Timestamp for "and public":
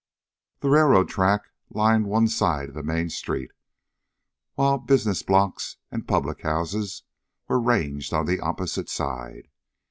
5.91-6.41